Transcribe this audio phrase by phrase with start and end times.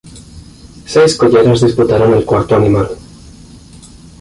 [0.93, 2.89] Seis colleras disputaron el cuarto animal.